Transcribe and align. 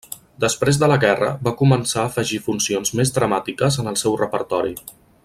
Després 0.43 0.79
de 0.83 0.87
la 0.91 0.95
guerra, 1.03 1.27
va 1.47 1.53
començar 1.59 2.01
a 2.03 2.07
afegir 2.11 2.41
funcions 2.47 2.95
més 3.01 3.15
dramàtiques 3.19 3.79
en 3.85 3.93
el 3.93 4.03
seu 4.05 4.21
repertori. 4.27 4.79